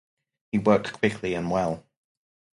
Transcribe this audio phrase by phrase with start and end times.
[0.51, 1.85] He worked quickly and well.